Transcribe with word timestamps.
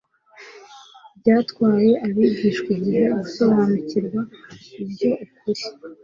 Byatwaye 1.19 1.91
abigishwa 2.05 2.69
igihe 2.77 3.03
gusobariukirwa 3.19 4.19
iby'uko 4.81 5.27
kuri, 5.37 5.63